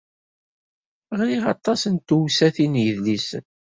Ɣriɣ 1.19 1.43
aṭas 1.53 1.81
n 1.87 1.95
tewsatin 2.07 2.73
n 2.81 2.83
yedlisen. 2.85 3.45